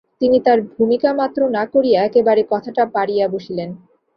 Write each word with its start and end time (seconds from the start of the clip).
তিনি 0.21 0.37
আর 0.45 0.59
ভূমিকামাত্র 0.71 1.39
না 1.55 1.63
করিয়া 1.73 1.99
একেবারে 2.03 2.41
কথাটা 2.51 2.83
পাড়িয়া 2.95 3.25
বসিলেন। 3.33 3.69